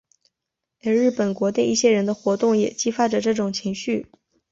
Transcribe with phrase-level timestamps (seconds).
[0.83, 4.07] 而日本国内一些人的活动也激发着这种情绪。